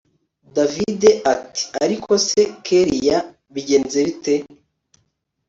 davide 0.55 1.09
ati 1.33 1.63
ariko 1.83 2.11
se 2.27 2.41
kellia! 2.65 3.17
bigenze 3.53 3.97
bite 4.07 4.33